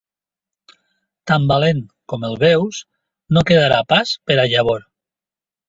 [1.31, 2.81] Tan valent com el veus,
[3.39, 4.85] no quedarà pas per a llavor.